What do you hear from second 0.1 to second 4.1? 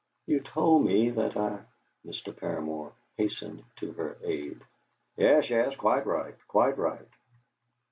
You told me that I" Mr. Paramor hastened to